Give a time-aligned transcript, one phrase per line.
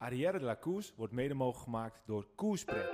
[0.00, 0.56] Arrière de la
[0.96, 2.88] wordt mede mogelijk gemaakt door Koerspret.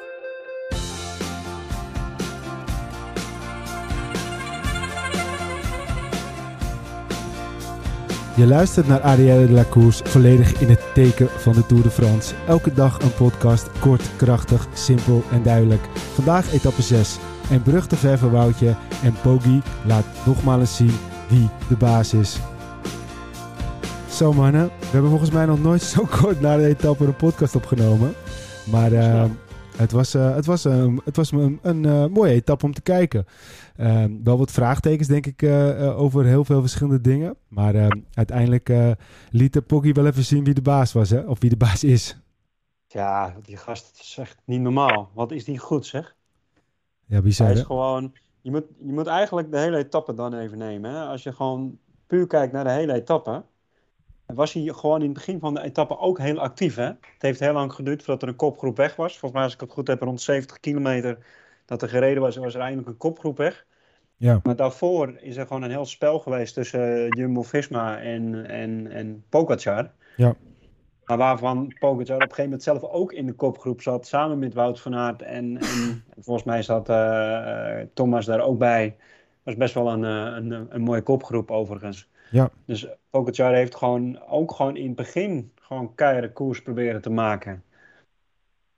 [8.37, 9.65] Je luistert naar Arrière de la
[10.05, 12.35] volledig in het teken van de Tour de France.
[12.47, 15.83] Elke dag een podcast, kort, krachtig, simpel en duidelijk.
[15.97, 17.19] Vandaag etappe 6.
[17.51, 20.95] En brug te ver voor Woutje en Poggi laat nogmaals zien
[21.29, 22.54] wie de baas is.
[24.15, 27.57] Zo mannen, we hebben volgens mij nog nooit zo kort na de etappe een podcast
[27.57, 28.15] opgenomen.
[28.71, 29.25] Maar uh,
[29.77, 33.27] het was, uh, het was, uh, het was een, een mooie etappe om te kijken.
[34.25, 35.43] wel wat vraagtekens denk ik
[35.97, 37.37] over heel veel verschillende dingen.
[37.49, 38.73] Maar uiteindelijk
[39.31, 41.21] liet de Poggi wel even zien wie de baas was, hè?
[41.21, 42.17] of wie de baas is.
[42.87, 45.11] Ja, die gast is echt niet normaal.
[45.15, 46.17] Wat is die goed zeg.
[47.07, 48.13] Ja, bizar Hij is gewoon...
[48.41, 50.91] Je moet, je moet eigenlijk de hele etappe dan even nemen.
[50.91, 51.01] Hè?
[51.01, 53.45] Als je gewoon puur kijkt naar de hele etappe
[54.27, 56.75] was hij gewoon in het begin van de etappe ook heel actief.
[56.75, 56.85] Hè?
[56.85, 59.19] Het heeft heel lang geduurd voordat er een kopgroep weg was.
[59.19, 61.19] Volgens mij, als ik het goed heb, rond 70 kilometer
[61.65, 63.67] dat er gereden was, was er eindelijk een kopgroep weg.
[64.17, 64.41] Ja.
[64.43, 69.25] Maar daarvoor is er gewoon een heel spel geweest tussen uh, Jumbo-Visma en, en, en
[69.29, 69.91] Pogacar.
[70.17, 70.37] Ja.
[71.05, 74.55] Maar waarvan Pogacar op een gegeven moment zelf ook in de kopgroep zat, samen met
[74.55, 75.23] Wout van Aert.
[75.23, 78.97] En, en volgens mij zat uh, Thomas daar ook bij.
[79.45, 82.09] Dat was best wel een, een, een mooie kopgroep overigens.
[82.31, 82.51] Ja.
[82.65, 87.63] Dus Pogacar heeft gewoon ook gewoon in het begin gewoon keiharde koers proberen te maken.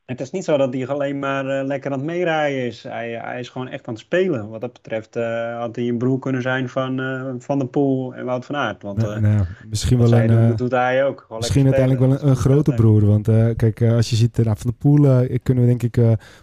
[0.06, 2.82] Het is niet zo dat hij alleen maar uh, lekker aan het meerijden is.
[2.82, 4.48] Hij, hij, is gewoon echt aan het spelen.
[4.48, 8.14] Wat dat betreft uh, had hij een broer kunnen zijn van uh, Van der Poel
[8.14, 8.82] en Wout van Aert.
[8.82, 11.26] Want, nou, nou, misschien wel een, doen, dat doet hij ook.
[11.36, 13.06] misschien uiteindelijk wel een, een grote broer.
[13.06, 15.94] Want kijk, als je ziet, nou, Van der Poel kunnen we denk ik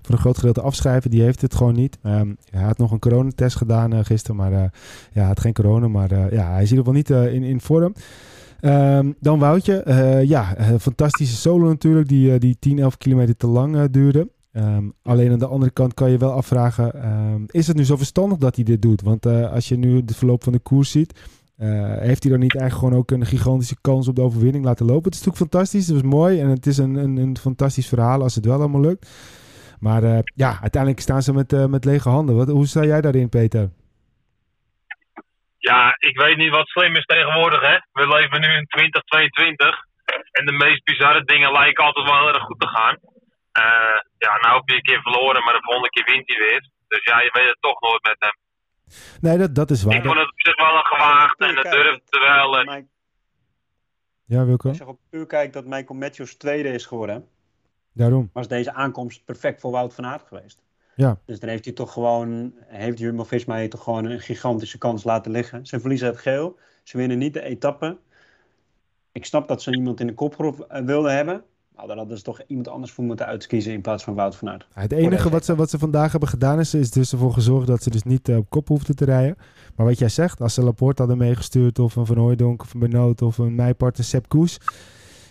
[0.02, 1.09] voor een groot gedeelte afschrijven.
[1.09, 1.97] Die heeft het gewoon niet.
[2.03, 4.36] Um, hij had nog een coronatest gedaan gisteren.
[4.36, 4.69] Maar ja,
[5.14, 5.88] hij had geen corona.
[5.88, 7.94] Maar ja, hij is in ieder geval niet in, in vorm.
[8.66, 9.83] Um, dan Woutje.
[9.88, 14.30] Uh, ja, fantastische solo natuurlijk, die, uh, die 10, 11 kilometer te lang duurde.
[14.52, 17.95] Um, alleen aan de andere kant kan je wel afvragen, um, is het nu zo
[17.95, 19.02] verstandig dat hij dit doet?
[19.02, 21.19] Want als je nu de verloop van de koers ziet,
[21.97, 25.03] heeft hij dan niet eigenlijk gewoon ook een gigantische kans op de overwinning laten lopen?
[25.03, 28.22] Het is natuurlijk fantastisch, het was mooi en het is een, een, een fantastisch verhaal
[28.22, 29.09] als het wel allemaal lukt.
[29.79, 32.35] Maar ja, uiteindelijk staan ze met, met lege handen.
[32.35, 33.69] Wat, hoe sta jij daarin, Peter?
[35.69, 37.78] Ja, ik weet niet wat slim is tegenwoordig, hè.
[37.91, 39.85] We leven nu in 2022.
[40.31, 42.96] En de meest bizarre dingen lijken altijd wel heel erg goed te gaan.
[43.63, 46.69] Uh, ja, nou heb je een keer verloren, maar de volgende keer wint hij weer.
[46.88, 48.35] Dus ja, je weet het toch nooit met hem.
[49.22, 49.96] Nee, dat, dat is waar.
[49.96, 52.59] Ik vond het op zich wel een gewaagd en dat durfde wel.
[52.59, 52.90] En...
[54.25, 54.69] Ja, Wilco?
[54.69, 57.28] Als je op puur kijkt dat Michael Matthews tweede is geworden.
[57.94, 58.29] Daarom.
[58.34, 60.63] Was deze aankomst perfect voor Wout van Aert geweest.
[60.96, 61.20] Ja.
[61.26, 65.66] Dus dan heeft hij toch gewoon, heeft Jumbo-Visma toch gewoon een gigantische kans laten liggen.
[65.66, 67.98] Ze verliezen het geel, ze winnen niet de etappe.
[69.12, 71.44] Ik snap dat ze iemand in de kopgroep uh, wilden hebben.
[71.76, 74.50] Maar dan hadden ze toch iemand anders voor moeten uitkiezen in plaats van Wout van
[74.50, 74.68] Aert.
[74.76, 77.68] Ja, het enige wat ze, wat ze vandaag hebben gedaan is, is dus ervoor gezorgd
[77.68, 79.38] dat ze dus niet uh, op kop hoefden te rijden.
[79.76, 82.80] Maar wat jij zegt, als ze Laporte hadden meegestuurd of een Van Hooijdonk of een
[82.80, 84.59] Benoot of een Meijpart, een Sepp Koes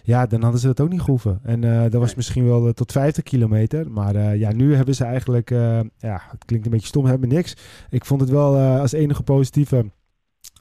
[0.02, 1.40] ja, dan hadden ze dat ook niet gehoeven.
[1.42, 3.90] En uh, dat was misschien wel uh, tot 50 kilometer.
[3.90, 5.50] Maar uh, ja, nu hebben ze eigenlijk,
[5.98, 7.56] ja, het klinkt een beetje stom, hebben niks.
[7.90, 9.84] Ik vond het wel als enige positieve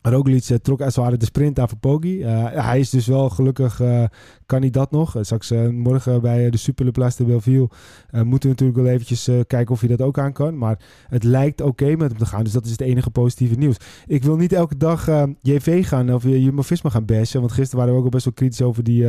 [0.02, 2.20] Roglic uh, trok als ware de sprint aan voor Poggi.
[2.20, 4.04] Uh, hij is dus wel gelukkig, uh,
[4.46, 5.16] kan hij dat nog.
[5.22, 7.70] straks morgen bij de Super Place de Belleville
[8.12, 10.58] moeten we natuurlijk wel eventjes kijken of hij dat ook aan kan.
[10.58, 12.44] Maar het lijkt oké met hem te gaan.
[12.44, 13.78] Dus dat is het enige positieve nieuws.
[14.08, 17.40] Ik wil niet elke dag JV gaan of Jumbo-Visma gaan bashen.
[17.40, 19.04] Want gisteren waren we ook al best wel kritisch over die,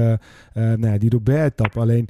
[0.55, 1.81] nou ja, die Robert-etappe.
[1.81, 2.09] Alleen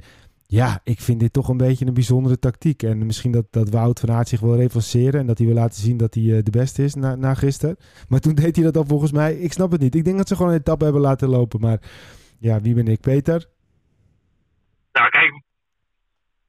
[0.59, 2.83] ja, ik vind dit toch een beetje een bijzondere tactiek.
[2.83, 5.19] En misschien dat, dat Wout van Aert zich wil revanceren.
[5.19, 7.77] En dat hij wil laten zien dat hij uh, de beste is na, na gisteren.
[8.09, 9.31] Maar toen deed hij dat al volgens mij.
[9.47, 9.95] Ik snap het niet.
[9.95, 11.59] Ik denk dat ze gewoon een etappe hebben laten lopen.
[11.59, 11.79] Maar
[12.39, 13.01] ja, wie ben ik?
[13.01, 13.39] Peter?
[14.91, 15.31] Nou, kijk.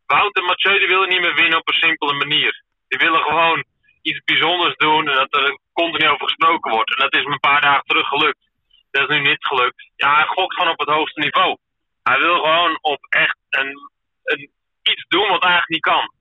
[0.07, 2.65] Wout en Mathieu die willen niet meer winnen op een simpele manier.
[2.89, 3.65] Die willen gewoon
[4.03, 5.09] iets bijzonders doen.
[5.09, 6.91] En dat er continu over gesproken wordt.
[6.95, 8.43] En dat is me een paar dagen terug gelukt.
[8.91, 9.81] Dat is nu niet gelukt.
[9.97, 11.57] Ja, hij gokt gewoon op het hoogste niveau.
[12.03, 13.93] Hij wil gewoon op echt een,
[14.25, 14.51] een,
[14.83, 16.13] iets doen wat eigenlijk niet kan.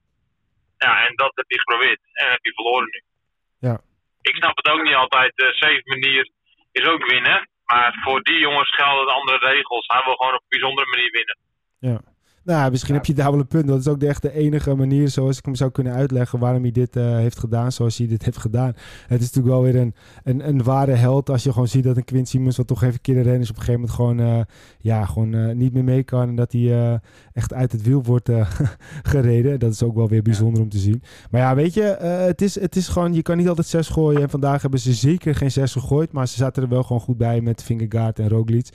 [0.78, 2.00] Ja, en dat heb hij geprobeerd.
[2.14, 3.02] En heb hij verloren nu.
[3.70, 3.82] Ja.
[4.22, 5.32] Ik snap het ook niet altijd.
[5.36, 6.32] De safe manier
[6.72, 7.48] is ook winnen.
[7.66, 9.88] Maar voor die jongens gelden andere regels.
[9.88, 11.38] Hij wil gewoon op een bijzondere manier winnen.
[11.80, 12.13] Ja.
[12.44, 13.68] Nou, misschien heb je daar wel een punt.
[13.68, 16.62] Dat is ook de, echt de enige manier zoals ik hem zou kunnen uitleggen waarom
[16.62, 18.74] hij dit uh, heeft gedaan zoals hij dit heeft gedaan.
[19.08, 19.94] Het is natuurlijk wel weer een,
[20.24, 22.94] een, een ware held als je gewoon ziet dat een Quint Simmons wat toch even
[22.94, 24.42] een keer is op een gegeven moment gewoon, uh,
[24.80, 26.30] ja, gewoon uh, niet meer mee kan.
[26.30, 27.00] En dat hij
[27.34, 28.30] echt uit het wiel wordt
[29.14, 29.60] gereden.
[29.60, 31.02] Dat is ook wel weer bijzonder om te zien.
[31.32, 31.82] Maar ja, weet je,
[32.28, 34.22] het, is, het is gewoon, je kan niet altijd zes gooien.
[34.22, 36.12] En vandaag hebben ze zeker geen zes gegooid.
[36.12, 38.70] Maar ze zaten er wel gewoon goed bij met Vingegaard en Roglic.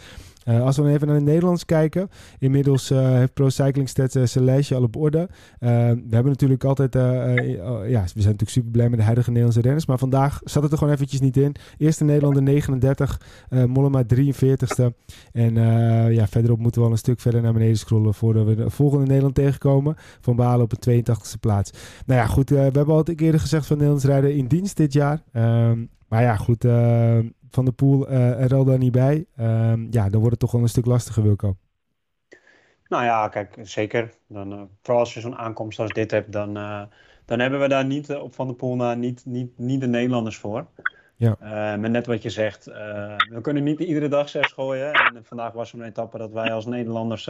[0.48, 2.08] Uh, als we even naar het Nederlands kijken.
[2.38, 5.28] Inmiddels uh, heeft Pro Cycling Stats uh, zijn lijstje al op orde.
[5.58, 5.66] we
[6.10, 6.96] hebben natuurlijk altijd...
[6.96, 7.02] oh,
[7.88, 9.86] ja, we zijn natuurlijk super blij met de huidige Nederlandse renners.
[9.86, 11.54] Maar vandaag zat het er gewoon eventjes niet in.
[11.78, 13.20] Eerste Nederlander 39.
[13.66, 14.84] Mollema 43ste.
[15.32, 15.54] En
[16.12, 18.14] ja, verderop moeten we al een stuk verder naar beneden scrollen...
[18.14, 19.96] voordat we de volgende Nederland tegenkomen.
[20.20, 21.70] Van Balen op een 82e plaats.
[22.06, 22.50] Nou ja, goed.
[22.50, 25.22] we hebben al eerder gezegd van Nederlands rijden in dienst dit jaar.
[25.32, 26.64] Ehm, maar ja, goed.
[27.50, 29.26] Van de Poel er al daar niet bij.
[29.36, 31.56] Ehm, ja, dan wordt het toch wel een stuk lastiger, Wilco.
[32.88, 34.10] Nou ja, kijk, zeker.
[34.26, 36.82] Dan, uh, vooral als je zo'n aankomst als dit hebt, dan, uh,
[37.24, 39.86] dan hebben we daar niet uh, op Van der Poel na niet, niet, niet de
[39.86, 40.66] Nederlanders voor.
[41.16, 41.36] Ja.
[41.76, 44.92] maar net wat je zegt, we kunnen niet iedere dag zes gooien.
[44.92, 47.24] En vandaag was er een etappe dat wij als Nederlanders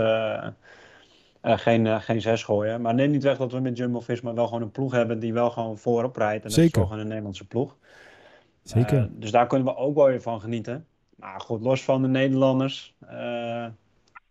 [1.43, 2.81] geen, geen zes gooien.
[2.81, 5.51] Maar neem niet weg dat we met Jumbo-Visma wel gewoon een ploeg hebben die wel
[5.51, 6.45] gewoon voorop rijdt.
[6.45, 7.77] En dat is gewoon een Nederlandse ploeg.
[8.71, 9.09] Zeker.
[9.13, 10.87] dus daar kunnen we ook wel weer van genieten.
[11.17, 12.95] Maar goed, los van de Nederlanders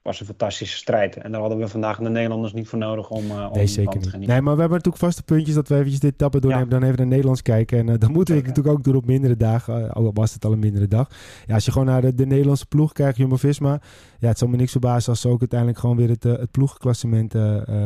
[0.08, 1.18] was een fantastische strijd.
[1.18, 4.18] En daar hadden we vandaag de Nederlanders niet voor nodig om, uh, om nee, zeker
[4.18, 4.28] niet.
[4.28, 6.70] Nee, maar we hebben natuurlijk vaste puntjes dat we eventjes dit tappen doornemen.
[6.70, 6.72] Ja.
[6.72, 7.78] Dan even naar Nederlands kijken.
[7.78, 9.82] En uh, dan moeten we natuurlijk ook doen op mindere dagen.
[9.82, 11.10] Uh, al was het al een mindere dag.
[11.46, 13.82] Ja, als je gewoon naar de, de Nederlandse ploeg kijkt, Jumbo-Visma.
[14.20, 17.36] Ja, het zal me niks verbazen als ze ook uiteindelijk gewoon weer het, het ploegklassement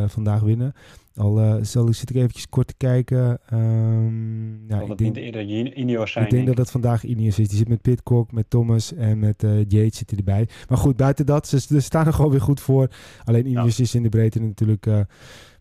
[0.05, 0.73] vandaag winnen.
[1.15, 3.39] Al uh, zal, zit ik eventjes kort te kijken.
[3.53, 5.41] Um, ja, ik denk, eerder
[5.77, 6.25] Ineos zijn?
[6.25, 7.47] Ik denk dat het vandaag Ineos is.
[7.47, 10.47] Die zit met Pitcock, met Thomas en met uh, Yates zit erbij.
[10.69, 12.87] Maar goed, buiten dat, ze, ze, staan er gewoon weer goed voor.
[13.23, 14.85] Alleen Ineos is in de breedte natuurlijk...
[14.85, 14.99] Uh,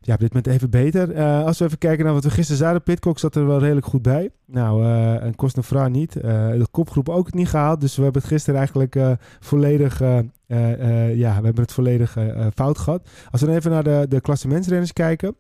[0.03, 1.17] ja, op dit moment even beter.
[1.17, 2.83] Uh, als we even kijken naar wat we gisteren zaten.
[2.83, 4.31] Pitcock zat er wel redelijk goed bij.
[4.47, 6.17] Nou, uh, en Cosnefra niet.
[6.17, 7.81] Uh, de kopgroep ook niet gehaald.
[7.81, 9.99] Dus we hebben het gisteren eigenlijk volledig...
[9.99, 12.17] ja, we hebben het volledig
[12.55, 13.09] fout gehad.
[13.31, 15.37] Als we dan even naar de, de klassementsrenners kijken.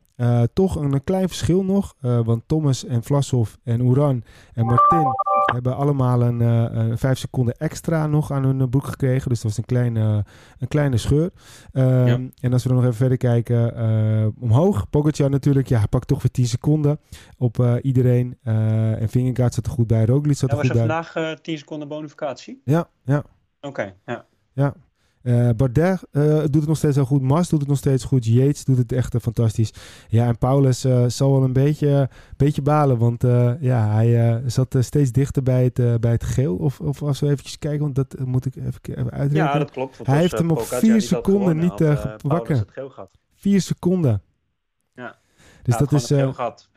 [0.53, 1.95] toch een, een, klein verschil nog.
[2.01, 4.23] want Thomas en Vlasov en Uran
[4.55, 5.07] en Martin
[5.53, 9.29] hebben allemaal een, uh, vijf seconden extra nog aan hun broek gekregen.
[9.29, 10.25] Dus dat was een kleine,
[10.59, 11.31] een kleine scheur.
[11.73, 14.91] Ehm, en als we dan nog even verder kijken, uh, omhoog.
[14.91, 17.01] Pogacar natuurlijk, ja, pakt toch weer 10 seconden
[17.39, 18.39] op uh, iedereen.
[18.43, 20.87] en Vingegaard zat er goed bij, Roglic zat er goed bij.
[20.87, 22.61] Was vandaag 10 seconden bonificatie?
[22.65, 23.23] Ja, ja.
[23.61, 24.27] Oké, ja.
[24.53, 24.75] Ja,
[25.23, 27.23] uh, Bardet uh, doet het nog steeds heel goed.
[27.23, 28.25] Mas doet het nog steeds goed.
[28.27, 29.73] Yates doet het echt uh, fantastisch.
[30.09, 32.99] Ja, en Paulus zal wel een beetje, beetje balen.
[32.99, 33.23] Want
[33.61, 36.57] ja, hij zat steeds dichter bij het, bij het geel.
[36.57, 39.53] Of, of als we even kijken, want dat moet ik even, even uitrekenen.
[39.53, 40.01] Ja, dat klopt.
[40.03, 41.85] Hij heeft hem op vier seconden niet
[42.17, 42.67] gewakken.
[43.35, 44.23] Vier seconden.
[45.63, 46.11] Dus dat is.
[46.11, 46.69] Uh, gehad.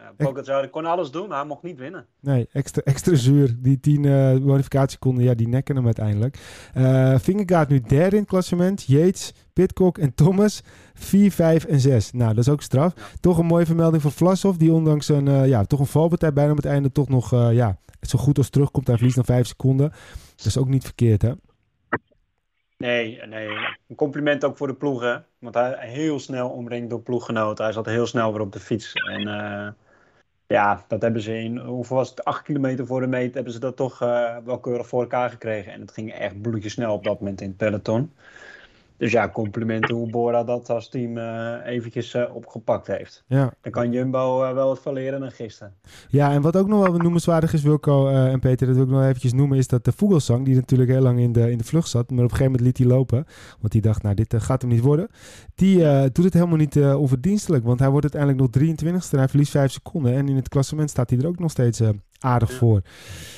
[0.46, 2.06] Ja, kon alles doen, maar hij mocht niet winnen.
[2.20, 3.56] Nee, extra, extra zuur.
[3.58, 6.40] Die tien uh, modificatiekonden, ja, die nekken hem uiteindelijk.
[6.78, 8.84] Uh, Vingegaard nu derde in het klassement.
[8.84, 10.64] Yates, Pitcock en Thomas
[10.94, 12.12] 4, 5 en 6.
[12.12, 12.94] Nou, dat is ook straf.
[13.20, 16.52] Toch een mooie vermelding van Vlasov, die ondanks een, uh, ja, toch een valpartij bijna
[16.52, 18.88] op het einde toch nog, ja, zo goed als terugkomt.
[18.88, 19.92] Hij verliest dan 5 seconden.
[20.36, 21.32] Dat is ook niet verkeerd, hè?
[22.84, 23.48] Nee, nee.
[23.88, 25.26] Een compliment ook voor de ploegen.
[25.40, 27.64] Want hij heel snel omringd door ploeggenoten.
[27.64, 28.94] Hij zat heel snel weer op de fiets.
[28.94, 29.68] En uh,
[30.48, 33.60] ja, dat hebben ze in, hoeveel was het, acht kilometer voor de meet, hebben ze
[33.60, 35.74] dat toch uh, wel keurig voor elkaar gekregen.
[35.74, 38.14] En het ging echt bloedjesnel op dat moment in het peloton.
[39.04, 43.24] Dus ja, complimenten hoe Bora dat als team uh, eventjes uh, opgepakt heeft.
[43.28, 43.54] Ja.
[43.62, 45.74] Dan kan Jumbo uh, wel wat verleren dan gisteren.
[46.10, 49.04] Ja, en wat ook nog wel noemenswaardig is, Wilco en Peter, dat wil ik nog
[49.04, 51.90] eventjes noemen, is dat de Vogelsang, die natuurlijk heel lang in de, in de vlucht
[51.90, 53.26] zat, maar op een gegeven moment liet hij lopen,
[53.60, 55.08] want hij dacht, nou, dit gaat hem niet worden.
[55.56, 55.78] Die
[56.12, 59.72] doet het helemaal niet onverdienstelijk, want hij wordt uiteindelijk nog 23ste en hij verliest 5
[59.72, 60.14] seconden.
[60.14, 61.82] En in het klassement staat hij er ook nog steeds
[62.20, 62.58] aardig ja.
[62.58, 62.82] voor.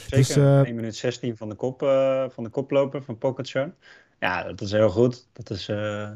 [0.08, 1.80] Zeker, dus, 1 minuut 16 van de, kop,
[2.30, 3.72] van de koploper van Pogacar.
[4.19, 5.27] Ja, dat is heel goed.
[5.34, 6.10] Dat is, uh,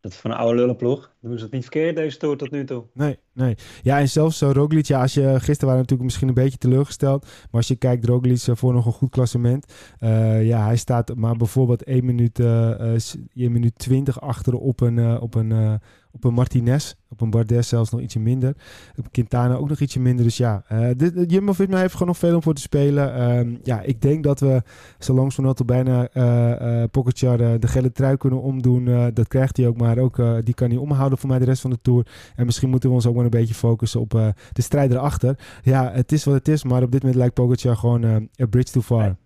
[0.00, 1.10] dat van een oude lullenploeg.
[1.20, 2.84] Doen ze het niet verkeerd deze tour tot nu toe.
[2.92, 3.56] Nee, nee.
[3.82, 7.22] Ja, en zelfs uh, Roglic, ja, als je, gisteren waren natuurlijk misschien een beetje teleurgesteld.
[7.22, 9.72] Maar als je kijkt, Roglic uh, voor nog een goed klassement.
[10.00, 15.34] Uh, ja, hij staat maar bijvoorbeeld 1 minuut, 1 minuut 20 achter op een, op
[15.34, 15.80] een
[16.12, 18.56] op een Martinez, op een Bardet zelfs nog ietsje minder.
[18.96, 20.24] Op Quintana ook nog ietsje minder.
[20.24, 20.90] Dus ja, uh,
[21.26, 23.18] Jumbo Visma heeft gewoon nog veel om voor te spelen.
[23.48, 24.62] Uh, ja, ik denk dat we
[24.98, 29.10] zo langzamerhand bijna uh, uh, Pogacar de gele trui kunnen omdoen.
[29.14, 31.70] dat krijgt hij ook, maar ook die kan hij omhouden voor mij de rest van
[31.70, 32.06] de Tour.
[32.36, 34.10] En misschien moeten we ons ook maar een beetje focussen op
[34.52, 35.38] de strijd erachter.
[35.62, 38.72] Ja, het is wat het is, maar op dit moment lijkt Pogacar gewoon een bridge
[38.72, 39.16] too far.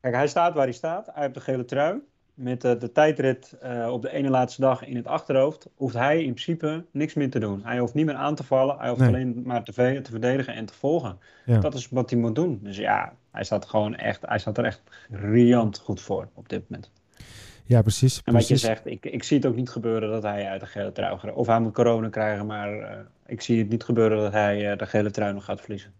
[0.00, 1.06] Kijk, hij staat waar hij staat.
[1.12, 2.00] Hij heeft de gele trui
[2.34, 6.16] met de, de tijdrit uh, op de ene laatste dag in het achterhoofd, hoeft hij
[6.16, 7.60] in principe niks meer te doen.
[7.64, 10.64] Hij hoeft niet meer aan te vallen, hij hoeft alleen maar te, te, verdedigen en
[10.64, 11.18] te volgen.
[11.44, 11.58] Ja.
[11.58, 12.60] Dat is wat hij moet doen.
[12.62, 16.62] Dus ja, hij staat, gewoon echt, hij staat er echt riant goed voor op dit
[16.68, 16.90] moment.
[17.66, 18.20] Ja, precies.
[18.24, 20.66] En wat je zegt, ik, ik zie het ook niet gebeuren dat hij uit de
[20.66, 21.32] gele trui gaat.
[21.32, 22.88] Of hij moet corona krijgen, maar uh,
[23.26, 25.92] ik zie het niet gebeuren dat hij uh, de gele trui nog gaat verliezen.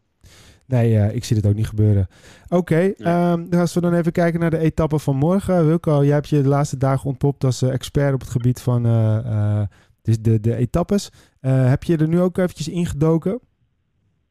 [0.67, 2.07] Nee, eh, ik zie het ook niet gebeuren.
[2.49, 5.67] Oké, ehm, als we dan even kijken naar de etappe van morgen.
[5.67, 8.87] Wilco, jij hebt je de laatste dagen ontpopt als eh, expert op het gebied van
[8.87, 9.63] eh,
[10.03, 11.11] dus de, de etappes.
[11.41, 13.41] Heb je er nu ook eventjes ingedoken?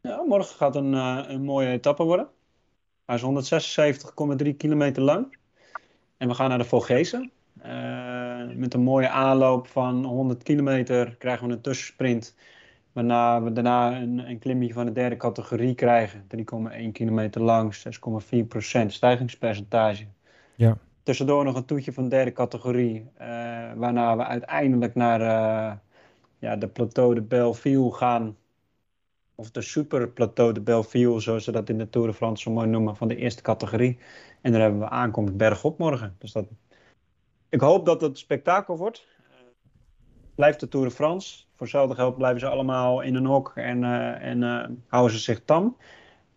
[0.01, 2.27] Ja, morgen gaat een, een mooie etappe worden.
[3.05, 3.51] Hij is
[4.43, 5.37] 176,3 kilometer lang.
[6.17, 7.31] En we gaan naar de Vogezen.
[8.55, 12.35] Met een mooie aanloop van 100 kilometer krijgen we een tussensprint.
[12.93, 16.25] Waarna we daarna een, een klimmetje van de derde categorie krijgen.
[16.37, 20.05] 3,1 kilometer lang, 6,4% stijgingspercentage.
[20.55, 20.77] Ja.
[21.03, 23.09] Tussendoor nog een toetje van de derde categorie.
[23.13, 23.27] eh,
[23.75, 25.77] waarna we uiteindelijk naar eh,
[26.39, 28.37] ja, de Plateau de Belleville gaan.
[29.35, 32.51] Of de Super Plateau de Belleville, zoals ze dat in de Tour de France zo
[32.51, 33.97] mooi noemen, van de eerste categorie.
[34.41, 36.15] En daar hebben we aankomst bergop morgen.
[36.17, 36.45] Dus dat...
[37.49, 39.07] Ik hoop dat het spektakel wordt.
[40.33, 41.43] Eh, blijft de Tour de France.
[41.55, 45.23] Voor hetzelfde geld blijven ze allemaal in een hok en, eh, en eh, houden ze
[45.23, 45.75] zich tam.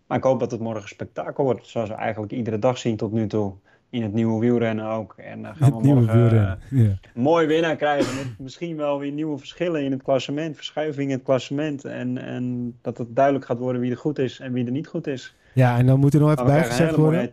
[0.06, 1.66] Maar ik hoop dat het morgen een spektakel wordt.
[1.66, 3.52] Zoals we eigenlijk iedere dag zien tot nu toe.
[3.90, 5.14] In het nieuwe wielrennen ook.
[5.16, 8.16] En dan gaan Het we nieuwe morgen eh, een mooi winnaar krijgen.
[8.16, 10.56] Met misschien wel weer nieuwe verschillen in het klassement.
[10.56, 11.84] Verschuivingen in het klassement.
[11.84, 14.86] En, en dat het duidelijk gaat worden wie er goed is en wie er niet
[14.86, 15.34] goed is.
[15.52, 17.30] ja, en dan moet er nog even een bijgezegd worden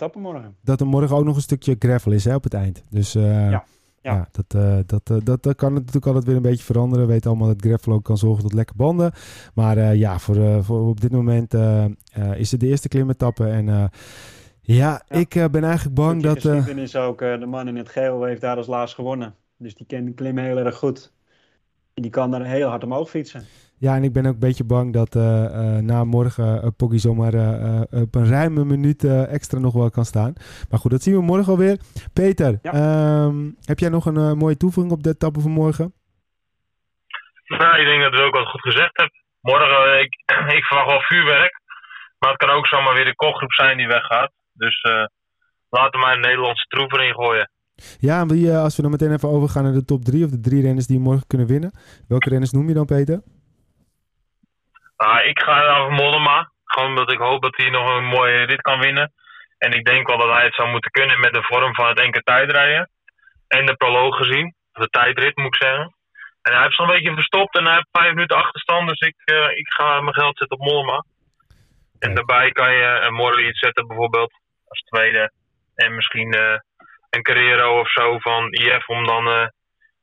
[0.61, 2.83] dat er morgen ook nog een stukje gravel is hè, op het eind.
[2.89, 3.65] Dus eh, ja.
[4.03, 4.27] Ja.
[4.31, 7.05] dat, eh, dat, eh, dat, dat kan natuurlijk altijd weer een beetje veranderen.
[7.07, 9.11] We weten allemaal dat gravel ook kan zorgen tot lekke banden.
[9.53, 11.53] Maar eh, ja, voor, voor op dit moment
[12.35, 13.47] is het de eerste klimetappe.
[13.47, 13.89] En ja,
[14.61, 15.01] Ja.
[15.19, 16.45] ik ben eigenlijk bang dat...
[16.45, 17.19] eh, geschiedenis ook.
[17.19, 19.35] de man in het geel heeft daar als laatst gewonnen.
[19.57, 21.13] Dus die kent de klim heel erg goed.
[21.93, 23.45] En die kan daar heel hard omhoog fietsen.
[23.85, 26.99] Ja, en ik ben ook een beetje bang dat eh, eh, na morgen uh, Poggi
[26.99, 27.33] zomaar
[27.91, 30.33] op een ruime minuut extra nog wel kan staan.
[30.69, 31.77] Maar goed, dat zien we morgen alweer.
[32.13, 32.71] Peter, Ja.
[32.73, 35.93] ehm, heb jij nog een mooie toevoeging op de etappe van morgen?
[37.47, 39.15] Nou, ik denk dat je ook wat goed gezegd hebt.
[39.41, 40.13] Morgen, ik,
[40.57, 41.59] ik verwacht wel vuurwerk.
[42.19, 44.31] Maar het kan ook zomaar weer de kopgroep zijn die weggaat.
[44.53, 44.81] Dus
[45.69, 47.49] laten we maar een Nederlandse troep erin gooien.
[47.99, 50.39] Ja, en wie, als we dan meteen even overgaan naar de top drie of de
[50.39, 51.71] drie renners die morgen kunnen winnen.
[52.07, 53.21] Welke renners noem je dan, Peter?
[55.03, 56.51] Nou, ik ga over Mollema.
[56.63, 59.13] Gewoon omdat ik hoop dat hij nog een mooie rit kan winnen.
[59.57, 61.99] En ik denk wel dat hij het zou moeten kunnen met de vorm van het
[61.99, 62.89] enkele tijdrijden.
[63.47, 64.55] En de proloog gezien.
[64.71, 65.95] De tijdrit moet ik zeggen.
[66.41, 68.87] En hij heeft zo'n beetje verstopt en hij heeft vijf minuten achterstand.
[68.87, 71.05] Dus ik, eh, ik ga mijn geld zetten op Mollema.
[71.99, 74.33] En daarbij kan je een Morley iets zetten bijvoorbeeld.
[74.67, 75.31] Als tweede.
[75.75, 76.57] En misschien eh,
[77.09, 79.47] een Carrero of zo van IF om dan eh,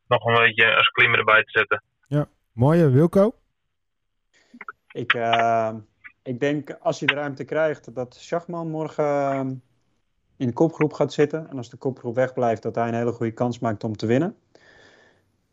[0.08, 1.82] nog een beetje als klimmer erbij te zetten.
[2.52, 3.39] Mooie, Wilco?
[4.92, 5.72] Ik, eh,
[6.22, 9.46] ik denk als hij de ruimte krijgt dat Schachman morgen eh,
[10.36, 11.50] in de kopgroep gaat zitten.
[11.50, 14.36] En als de kopgroep wegblijft, dat hij een hele goede kans maakt om te winnen.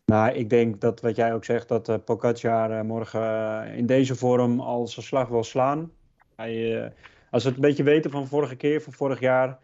[0.05, 3.21] Maar ik denk dat wat jij ook zegt, dat uh, morgen
[3.63, 5.91] eh, in deze vorm al zijn slag wil slaan.
[6.35, 6.93] Hij,
[7.31, 9.59] als we het een beetje weten van vorige keer, van vorig jaar.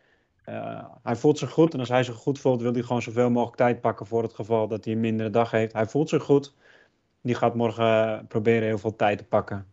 [1.04, 3.58] hij voelt zich goed en als hij zich goed voelt, wil hij gewoon zoveel mogelijk
[3.58, 5.74] tijd pakken voor het geval dat hij een mindere dag heeft.
[5.74, 6.54] Hij voelt zich goed.
[7.24, 9.66] Die gaat morgen eh, proberen heel veel tijd te pakken.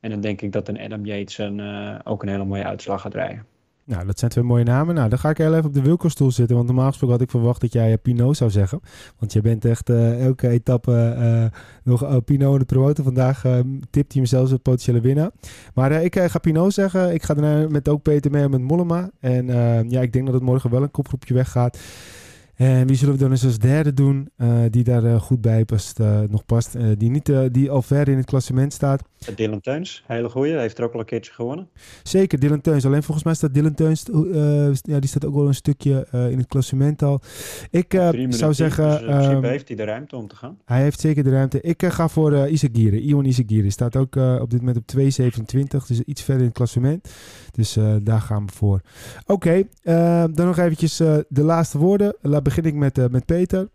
[0.00, 3.00] En dan denk ik dat een Adam Yates een, eh, ook een hele mooie uitslag
[3.00, 3.44] gaat rijden.
[3.84, 4.94] Nou, dat zijn twee mooie namen.
[4.94, 6.56] Nou, dan ga ik heel even op de Wilco-stoel zitten.
[6.56, 8.80] Want normaal gesproken had ik verwacht dat jij uh, Pinot zou zeggen.
[9.18, 11.50] Want je bent echt elke etappe
[11.84, 13.04] nog uh, Pinot in de promoten.
[13.04, 13.52] Vandaag uh,
[13.90, 15.30] tipt hij hem zelfs een potentiële winnaar.
[15.74, 17.14] Maar ik ga Pinot zeggen.
[17.14, 19.10] Ik ga daarna met ook Peter mee met Mollema.
[19.20, 19.46] En
[19.90, 21.78] ja, ik denk dat het morgen wel een kopgroepje weggaat.
[22.60, 25.64] En wie zullen we dan eens als derde doen uh, die daar uh, goed bij
[25.64, 26.76] past, uh, nog past?
[26.98, 29.02] die, niet, die al ver in het klassement staat.
[29.36, 30.56] Dylan Teuns, hele goeie.
[30.56, 31.68] Heeft er ook al een keertje gewonnen.
[32.02, 32.86] Zeker, Dylan Teuns.
[32.86, 34.04] Alleen volgens mij staat Dylan Teuns,
[34.82, 37.20] ja, die staat ook wel een stukje in het klassement al.
[37.70, 37.92] Ik
[38.28, 38.90] zou zeggen...
[38.90, 40.58] Dus in principe um, heeft hij de ruimte om te gaan.
[40.64, 41.60] Hij heeft zeker de ruimte.
[41.60, 43.00] Ik ga voor uh, Isagire.
[43.00, 45.86] Ion Isagire staat ook op dit moment op 2,27.
[45.86, 47.08] Dus iets verder in het klassement.
[47.50, 48.80] Dus daar gaan we voor.
[49.26, 49.32] Oké,
[49.82, 50.96] okay, dan nog eventjes
[51.28, 52.16] de laatste woorden.
[52.20, 53.68] Laat begin ik met, uh, met Peter.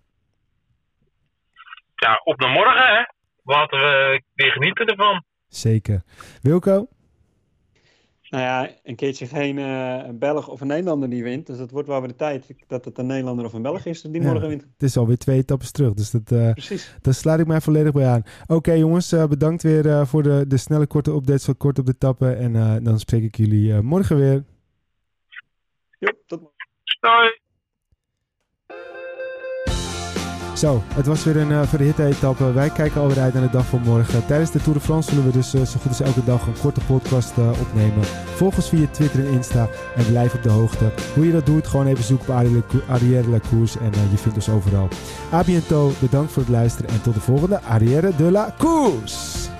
[1.96, 3.04] Ja, op naar morgen hè.
[3.44, 5.24] Laten we weer genieten ervan.
[5.48, 6.04] Zeker.
[6.42, 6.88] Wilco?
[8.30, 11.48] Nou ja, een keertje geen uh, Belg of een Nederlander die wint.
[11.48, 14.02] Dus dat wordt wel weer de tijd dat het een Nederlander of een Belg is
[14.02, 14.62] die ja, morgen wint.
[14.62, 15.94] Het is alweer twee etappes terug.
[15.94, 16.96] Dus dat, uh, Precies.
[17.02, 18.24] daar sluit ik mij volledig bij aan.
[18.44, 21.44] Oké okay, jongens, uh, bedankt weer voor de, de snelle korte updates.
[21.44, 22.38] Zo kort op de tappen.
[22.38, 24.44] En dan spreek ik jullie morgen weer.
[26.00, 27.44] Jo, tot morgen.
[30.56, 32.52] Zo, het was weer een uh, verhitte etappe.
[32.52, 34.26] Wij kijken alweer uit naar de dag van morgen.
[34.26, 36.60] Tijdens de Tour de France zullen we dus uh, zo goed als elke dag een
[36.62, 38.04] korte podcast uh, opnemen.
[38.36, 40.92] Volg ons via Twitter en Insta en blijf op de hoogte.
[41.16, 44.50] Hoe je dat doet, gewoon even zoeken op Arrière la Course en je vindt ons
[44.50, 44.88] overal.
[45.34, 49.55] A bientôt, bedankt voor het luisteren en tot de volgende Arrière de la Course.